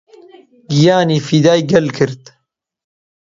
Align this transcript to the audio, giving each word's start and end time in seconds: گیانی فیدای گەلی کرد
گیانی 0.71 1.17
فیدای 1.27 1.61
گەلی 1.71 1.91
کرد 1.97 2.21